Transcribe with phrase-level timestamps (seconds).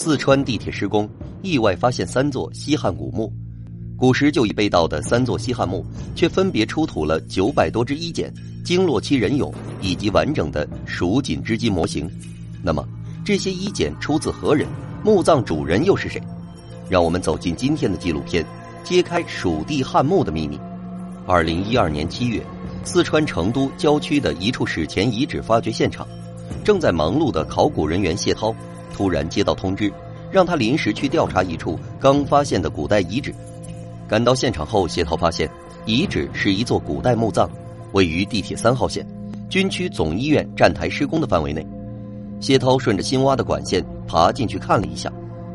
[0.00, 1.10] 四川地铁施工，
[1.42, 3.32] 意外发现三座西汉古墓。
[3.96, 8.32] 古时就已被盗的三座西汉墓，却分别出土了九百多只衣简、
[8.64, 12.08] 经络期人俑以及完整的蜀锦织机模型。
[12.62, 12.86] 那么，
[13.24, 14.68] 这些衣简出自何人？
[15.02, 16.22] 墓葬主人又是谁？
[16.88, 18.46] 让我们走进今天的纪录片，
[18.84, 20.56] 揭开蜀地汉墓的秘密。
[21.26, 22.40] 二零一二年七月，
[22.84, 26.06] 四川成都郊区的一处史前遗址发掘现场，
[26.62, 28.54] 正在忙碌的考古人员谢涛。
[28.92, 29.92] 突然接到通知，
[30.30, 33.34] 让他临时去调查一处刚发现的古代遗址。
[34.08, 35.50] 赶到现场后，谢涛发现
[35.84, 37.48] 遗址是一座古代墓葬，
[37.92, 39.06] 位于地铁三号线
[39.48, 41.66] 军区总医院站台施工的范围内。
[42.40, 45.12] 谢涛顺着新挖的管线爬进去看了一下，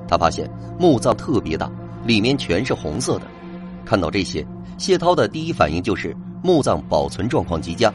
[0.07, 1.71] 他发现墓葬特别大，
[2.05, 3.27] 里面全是红色的。
[3.85, 4.45] 看到这些，
[4.77, 7.93] 谢涛的第一反应就是墓葬保存状况极佳。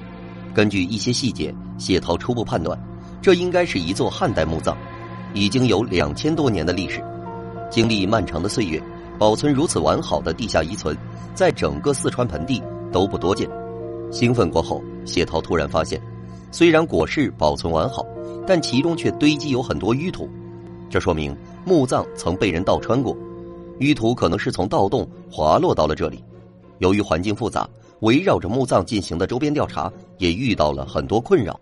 [0.54, 2.78] 根据一些细节，谢涛初步判断，
[3.20, 4.76] 这应该是一座汉代墓葬。
[5.34, 7.02] 已经有两千多年的历史，
[7.70, 8.82] 经历漫长的岁月，
[9.18, 10.96] 保存如此完好的地下遗存，
[11.34, 13.48] 在整个四川盆地都不多见。
[14.10, 16.00] 兴奋过后，谢涛突然发现，
[16.50, 18.04] 虽然椁室保存完好，
[18.46, 20.28] 但其中却堆积有很多淤土，
[20.88, 23.16] 这说明墓葬曾被人盗穿过，
[23.80, 26.24] 淤土可能是从盗洞滑落到了这里。
[26.78, 27.68] 由于环境复杂，
[28.00, 31.58] 围绕着墓葬进行的周边调查也遇到了很多困扰。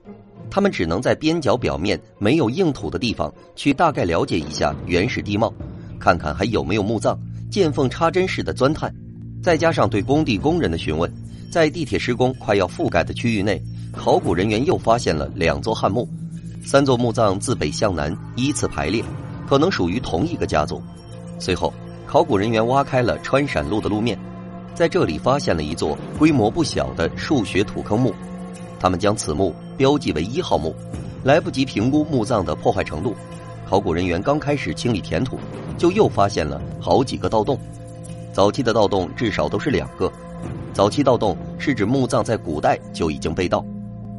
[0.51, 5.53] 他们只能在边角表面没有硬土的地方去大概了解一下原始地貌，
[5.99, 7.19] 看看还有没有墓葬，
[7.51, 8.95] 见缝插针似的钻探。
[9.43, 11.13] 再加上对工地工人的询问，
[11.53, 16.09] 在地铁施工快要覆盖的区域内，考古人员又发现了两座汉墓，
[16.65, 19.05] 三座墓葬自北向南依次排列，
[19.49, 20.83] 可能属于同一个家族。
[21.39, 21.73] 随后，
[22.07, 24.19] 考古人员挖开了川陕路的路面，
[24.75, 28.13] 在这里发现了一座规模不小的数学土坑墓。
[28.79, 30.75] 他们将此墓标记为一号墓，
[31.25, 33.15] 来不及评估墓葬的破坏程度，
[33.69, 35.39] 考古人员刚开始清理填土，
[35.77, 37.59] 就又发现了好几个盗洞。
[38.33, 40.13] 早期的盗洞至少都是两个。
[40.73, 43.65] 早期盗洞是指墓葬在古代就已经被盗。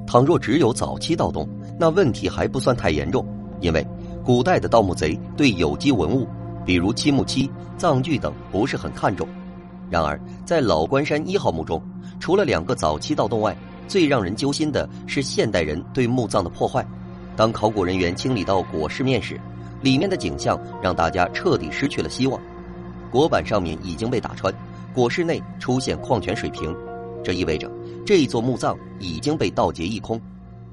[0.08, 1.48] 倘若只有早期盗洞，
[1.78, 3.24] 那问题还不算太严重，
[3.60, 3.86] 因为
[4.24, 6.28] 古代的盗墓贼对有机文物，
[6.66, 9.28] 比如漆木器、葬具等不是很看重。
[9.90, 11.82] 然而，在老关山一号墓中，
[12.20, 13.56] 除了两个早期盗洞外，
[13.88, 16.86] 最让人揪心的是现代人对墓葬的破坏。
[17.36, 19.40] 当考古人员清理到椁室面时，
[19.82, 22.42] 里面的景象让大家彻底失去了希望。
[23.12, 24.54] 椁板上面已经被打穿，
[24.96, 26.76] 椁室内出现矿泉水瓶，
[27.24, 27.72] 这意味着
[28.06, 30.20] 这座墓葬已经被盗劫一空。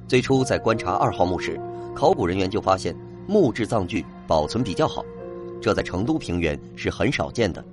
[0.09, 1.61] 最初在观察二号墓时，
[1.95, 2.97] 考古人员就发现
[3.27, 5.05] 木质葬具保存比较好，
[5.61, 7.65] 这在成都平原是很少见的。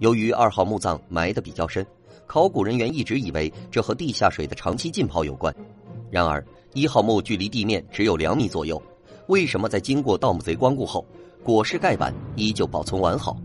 [0.00, 1.86] 由于二号墓葬埋得比较深。
[2.26, 5.54] 考古人员一直以为这和地下水的长期浸泡有关，
[6.10, 8.80] 然而一号墓距离地面只有两米左右，
[9.28, 11.06] 为什么在经过盗墓贼光顾后，
[11.44, 13.36] 椁室盖板依旧保存完好？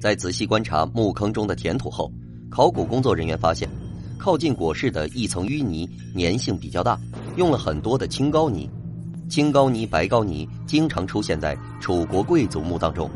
[0.00, 2.10] 在仔细观察墓坑中的填土后，
[2.50, 3.68] 考古工作人员发现，
[4.18, 6.98] 靠近椁室的一层淤泥粘性比较大，
[7.36, 8.68] 用了很多的青膏泥。
[9.28, 13.08] 青膏泥、白膏泥经常出现在楚国贵族墓当中，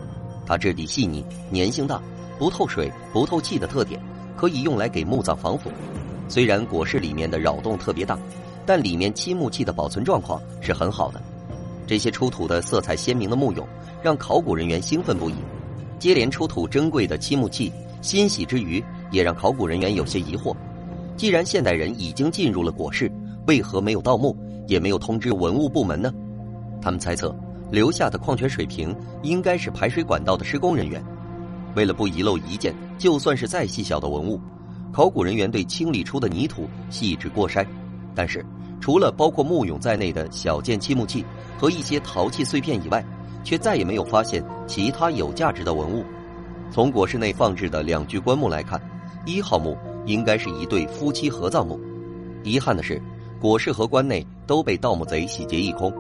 [0.47, 2.01] 它质地细腻、粘性大、
[2.39, 4.01] 不透水、不透气的特点。
[4.37, 5.71] 可以用来给墓葬防腐。
[6.29, 8.19] 虽然椁室里面的扰动特别大，
[8.65, 11.23] 但里面漆木器的保存状况是很好的。
[11.87, 13.65] 这些出土的色彩鲜明的木俑，
[14.03, 15.35] 让考古人员兴奋不已。
[15.99, 20.55] 接连出土珍贵的漆木器，欣喜之余，也让考古人员有些疑惑：
[21.17, 23.11] 既然现代人已经进入了椁室，
[23.47, 24.37] 为何没有盗墓，
[24.67, 26.13] 也没有通知文物部门呢？
[26.83, 27.35] 他们猜测，
[27.71, 31.03] 留下的矿泉水瓶应该是排水管道的施工人员。
[31.77, 34.41] 为了不遗漏一件，就算是再细小的文物，
[34.91, 37.65] 考古人员对清理出的泥土细致过筛。
[38.15, 38.45] 但是，
[38.81, 41.23] 除了包括木俑在内的小件漆木器
[41.59, 43.05] 和一些陶器碎片以外，
[43.45, 46.03] 却再也没有发现其他有价值的文物。
[46.71, 48.81] 从椁室内放置的两具棺木来看，
[49.27, 49.77] 一号墓
[50.07, 51.79] 应该是一对夫妻合葬墓。
[52.43, 52.99] 遗憾的是，
[53.39, 55.93] 椁室和棺内都被盗墓贼洗劫一空。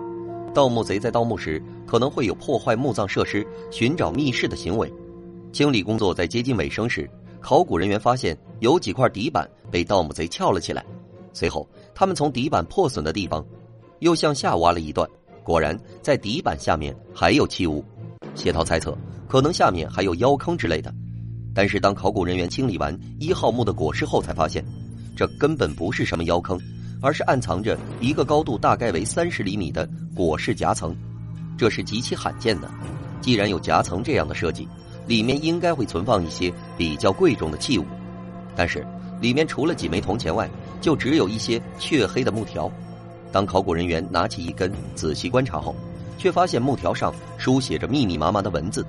[0.54, 4.91] 盗墓贼在盗墓时可能会有破坏墓葬设施、寻找密室的行为。
[5.56, 7.08] 清理工作在接近尾声时，
[7.41, 10.84] 考古人员发现有几块底板被盗墓贼撬了起来。
[11.32, 13.42] 随后，他们从底板破损的地方
[14.00, 15.08] 又向下挖了一段，
[15.42, 17.82] 果然在底板下面还有器物。
[18.34, 18.94] 谢涛猜测，
[19.26, 20.92] 可能下面还有腰坑之类的。
[21.54, 24.62] 但是，当考古人员清理完一号墓的椁室后，才发现
[25.16, 26.60] 这根本不是什么腰坑，
[27.00, 30.94] 而是暗藏着一个高度大概为三十厘米的椁室夹层。
[31.56, 32.70] 这是极其罕见的。
[33.22, 34.68] 既然有夹层这样的设计。
[35.06, 37.84] 里面应该会存放一些比较贵重的器物，
[38.54, 38.86] 但是
[39.20, 40.48] 里面除了几枚铜钱外，
[40.80, 42.70] 就只有一些黢黑的木条。
[43.32, 45.74] 当考古人员拿起一根仔细观察后，
[46.16, 48.84] 却发现木条上书写着密密麻麻的文字。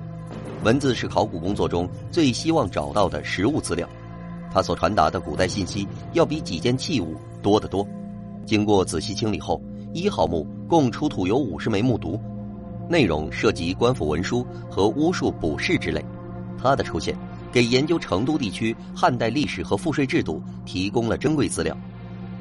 [0.64, 3.88] 文字是考古工作中最希望找到的实物资料，
[4.52, 7.86] 它所传达的古代信息要比几件器物多得多。
[8.44, 9.60] 经过仔细清理后，
[9.92, 12.18] 一号墓共出土有五十枚木牍，
[12.88, 16.04] 内容涉及官府文书和巫术卜筮之类。
[16.60, 17.16] 它的出现，
[17.52, 21.76] 给研究成都地区汉代历史和赋税制度提供了珍贵资料。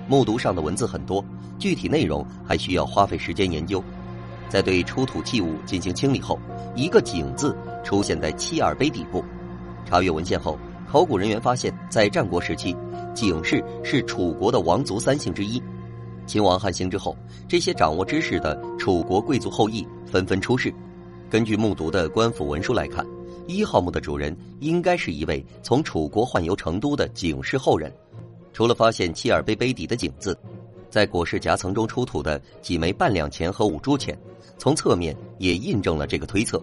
[0.08, 1.24] 木牍上的文字很多，
[1.60, 3.84] 具体内容还需要花费时间研究。
[4.50, 6.40] 在对出土器物进行清理后，
[6.74, 7.54] 一个“井”字
[7.84, 9.24] 出现在七耳碑底部。
[9.86, 10.58] 查阅文献后，
[10.90, 12.74] 考古人员发现，在战国时期，
[13.14, 15.62] 井氏是楚国的王族三姓之一。
[16.26, 17.16] 秦王汉兴之后，
[17.48, 20.74] 这些掌握知识的楚国贵族后裔纷纷出世。
[21.30, 23.06] 根据木牍的官府文书来看，
[23.48, 27.94] 一号墓的主人应该是一位从楚国宦游成都的景氏后人。
[28.54, 30.38] 除了发现七耳碑碑底的“景”字，
[30.90, 34.18] 在椁室夹层中出土的几枚半两钱和五铢钱。
[34.58, 36.60] 从侧面也印证了这个推测。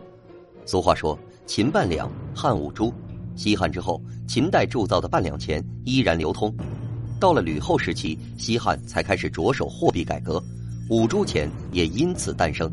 [0.67, 2.93] 俗话说“秦半两，汉五铢”，
[3.37, 6.52] 西汉之后，秦代铸造的半两钱依然流通。
[7.20, 10.43] 到了吕后时期，西汉才开始着手货币改革，
[10.91, 12.69] 五铢钱也因此诞生。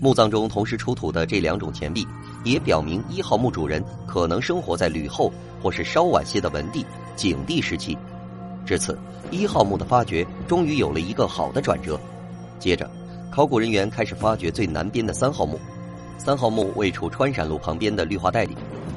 [0.00, 2.06] 墓葬中同时出土的这两种钱币，
[2.42, 5.30] 也表明一号墓主人可能生活在吕后
[5.62, 6.84] 或是稍晚些的文帝、
[7.16, 7.96] 景帝时期。
[8.64, 8.98] 至此，
[9.30, 12.00] 一号墓的发掘终于有了一个好的转折。
[12.58, 12.90] 接着。
[13.32, 15.56] 考古人员开始发掘最南边的三号墓，
[16.18, 18.56] 三号墓位处川陕路旁边的绿化带里。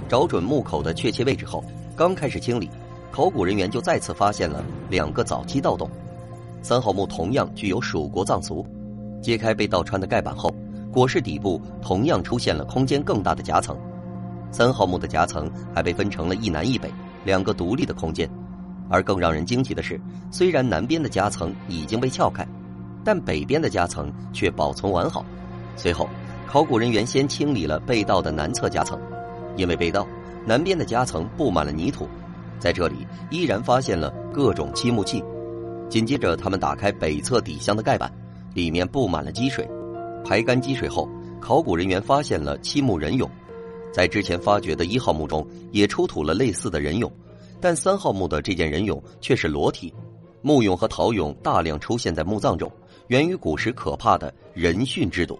[0.09, 1.63] 找准墓口的确切位置后，
[1.95, 2.67] 刚开始清理，
[3.11, 5.87] 考古人员就再次发现了两个早期盗洞。
[6.63, 8.65] 三号墓同样具有蜀国葬俗。
[9.21, 10.51] 揭开被盗穿的盖板后，
[10.93, 13.75] 椁室底部同样出现了空间更大的夹层。
[14.51, 16.89] 三号墓的夹层还被分成了一南一北
[17.25, 18.29] 两个独立的空间，
[18.89, 19.99] 而更让人惊奇的是，
[20.29, 22.47] 虽然南边的夹层已经被撬开。
[23.05, 25.25] 但北边的夹层却保存完好。
[25.75, 26.07] 随后，
[26.47, 28.97] 考古人员先清理了被盗的南侧夹层，
[29.57, 30.07] 因为被盗，
[30.45, 32.07] 南边的夹层布满了泥土，
[32.59, 35.21] 在这里依然发现了各种漆木器。
[35.89, 38.09] 紧接着，他们打开北侧底箱的盖板，
[38.53, 39.67] 里面布满了积水。
[40.23, 41.07] 排干积水后，
[41.39, 43.29] 考古人员发现了漆木人俑。
[43.93, 47.11] 在之前发掘的一号墓中也出土了类似的人俑，
[47.61, 49.93] 但三号墓的这件人俑却是裸体。
[50.41, 52.71] 木俑和陶俑大量出现在墓葬中。
[53.07, 55.37] 源于古时可怕的人殉制度，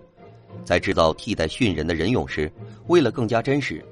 [0.66, 2.52] 在制造替代殉人的人俑时，
[2.88, 3.84] 为了更加真实，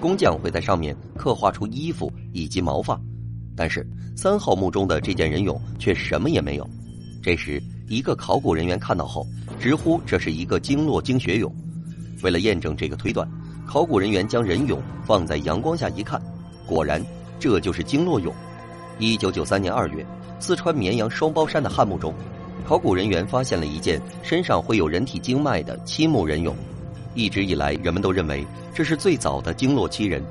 [0.00, 3.00] 工匠会在上面刻画出衣服以及毛发。
[3.56, 6.68] 但是三号墓中的这件人俑却什么也没有。
[7.22, 9.24] 这时，一个考古人员看到后，
[9.60, 11.52] 直呼这是一个经络经血俑。
[12.22, 13.28] 为了验证这个推断，
[13.66, 16.18] 考古人员将人俑放在阳光下一看，
[16.66, 17.04] 果然
[17.38, 18.32] 这就是经络俑。
[18.98, 20.04] 一九九三年二月，
[20.38, 22.14] 四川绵阳双胞山的汉墓中。
[22.66, 26.54] 考古人员发现了一件身上会有人体经脉的漆木人俑，
[27.14, 30.22] 一直以来人们都认为这是最早的经络漆人，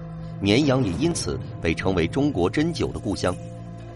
[0.42, 3.36] 绵阳也因此被称为中国针灸的故乡。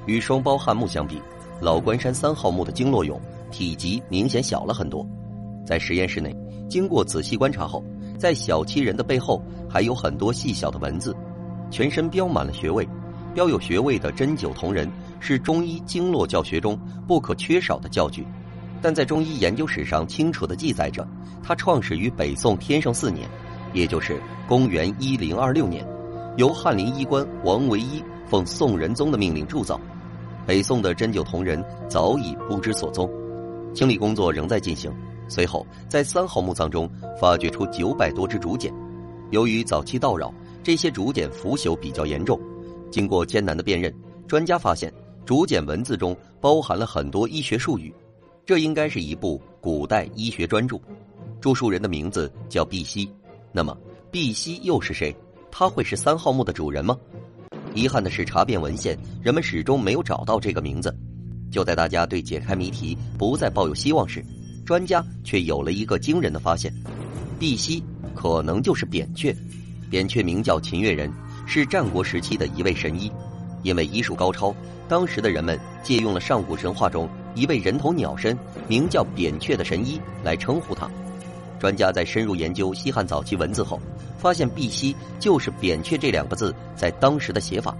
[0.05, 1.19] 与双胞汉墓相比，
[1.59, 3.19] 老关山三号墓的经络俑
[3.49, 5.03] 体积明显小了很多。
[5.65, 6.35] 在实验室内，
[6.69, 7.83] 经过仔细观察后，
[8.17, 11.15] 在小七人的背后还有很多细小的文字，
[11.71, 12.87] 全身标满了穴位。
[13.33, 14.87] 标有穴位的针灸同人
[15.19, 18.23] 是中医经络教学中不可缺少的教具，
[18.79, 21.07] 但在中医研究史上清楚的记载着，
[21.41, 23.27] 它创始于北宋天圣四年，
[23.73, 25.83] 也就是公元一零二六年，
[26.37, 29.81] 由翰林医官王维一奉宋仁宗的命令铸造。
[30.45, 33.09] 北宋的针灸同人早已不知所踪，
[33.73, 34.93] 清理工作仍在进行。
[35.27, 36.89] 随后，在三号墓葬中
[37.19, 38.73] 发掘出九百多支竹简，
[39.31, 42.39] 由于早期盗扰，这些竹简腐朽比较严重。
[42.91, 43.93] 经过艰难的辨认，
[44.27, 44.93] 专家发现
[45.25, 47.93] 竹简文字中包含了很多医学术语，
[48.45, 50.79] 这应该是一部古代医学专著。
[51.41, 53.09] 著述人的名字叫毕希，
[53.51, 53.77] 那么
[54.11, 55.15] 毕希又是谁？
[55.51, 56.97] 他会是三号墓的主人吗？
[57.73, 60.95] 遗憾的是，查遍文献，人们始终没有找到这个名字。
[61.51, 64.23] 就在大家对解开谜题不再抱有希望时，
[64.65, 66.73] 专家却有了一个惊人的发现：
[67.39, 67.83] 毕希
[68.15, 69.35] 可能就是扁鹊。
[69.89, 71.11] 扁鹊名叫秦越人。
[71.45, 73.11] 是战国时期的一位神医，
[73.63, 74.55] 因为医术高超，
[74.87, 80.89] 当时的人们借用了上古神话中一位人头鸟身、名叫扁鹊的神医来称呼他。
[81.59, 83.77] 专家在深入研究西汉早期文字后，
[84.17, 87.75] 发现“碧玺”就是“扁鹊”这两个字在当时的写法。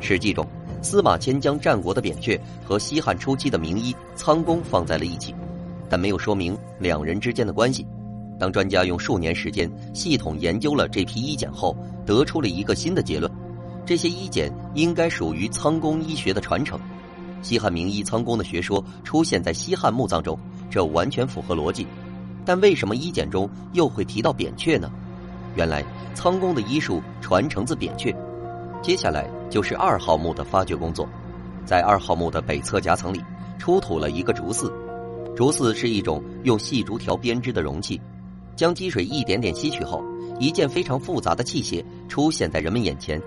[0.04, 0.46] 《史记》中，
[0.80, 5.34] 司马迁将战国的扁鹊和西汉初期的名医苍公放在了一起，
[5.94, 7.86] 但没有说明两人之间的关系。
[8.36, 13.30] 当专家用数年时间系统研究了这批医简后，得出了一个新的结论：
[13.86, 16.76] 这些医简应该属于苍公医学的传承。
[17.42, 20.36] 西汉名医苍公的学说出现在西汉墓葬中，
[20.68, 21.86] 这完全符合逻辑。
[22.44, 24.90] 但为什么医简中又会提到扁鹊呢？
[25.54, 28.12] 原来仓公的医术传承自扁鹊。
[28.82, 31.08] 接下来就是二号墓的发掘工作，
[31.64, 33.22] 在二号墓的北侧夹层里
[33.60, 34.68] 出土了一个竹笥。
[35.36, 38.00] 竹笥是一种用细竹条编织的容器，
[38.54, 40.02] 将积水一点点吸取后，
[40.38, 43.20] 一件非常复杂的器械出现在人们眼前。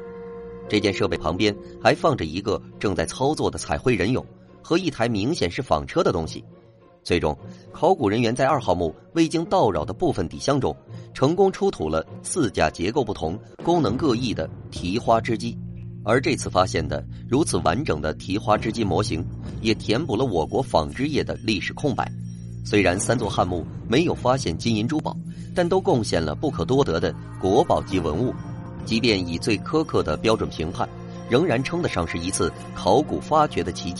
[0.70, 4.24] 这件设备旁边还放着一个正在操作的彩绘人俑
[4.62, 6.44] 和一台明显是纺车的东西。
[7.04, 7.38] 最终，
[7.72, 10.76] 考古人员在二号墓未经盗扰的部分底箱中，
[11.14, 15.58] 成功出土了四架结构不同、功能各异的提花织机。
[16.04, 19.26] 而这次发现的如此完整的提花织机模型，
[19.62, 22.12] 也填补了我国纺织业的历史空白。
[22.66, 25.16] 虽然三座汉墓没有发现金银珠宝，
[25.56, 28.34] 但都贡献了不可多得的国宝级文物。
[28.86, 30.88] 即便以最苛刻的标准评判，
[31.30, 33.96] 仍然称得上是一次考古发掘的奇迹。